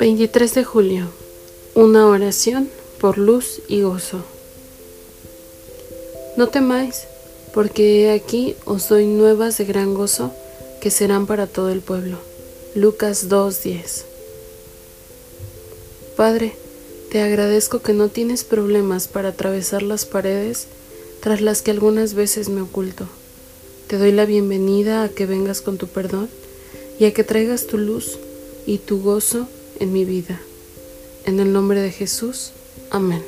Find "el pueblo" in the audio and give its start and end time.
11.70-12.16